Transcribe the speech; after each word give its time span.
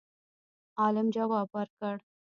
عالم 0.81 1.07
جواب 1.15 1.47
ورکړ 1.55 1.95